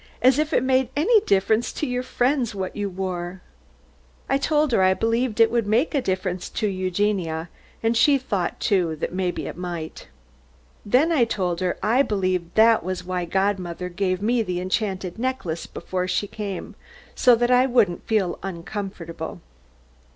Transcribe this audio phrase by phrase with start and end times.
[0.19, 3.43] As if it made any difference to your friends what you wore."
[4.27, 7.49] I told her I believed it would make a difference to Eugenia,
[7.83, 10.07] and she thought, too, that maybe it might.
[10.83, 15.67] Then I told her I believed that was why godmother gave me the enchanted necklace
[15.67, 16.73] before she came,
[17.13, 19.39] so that I wouldn't feel uncomfortable.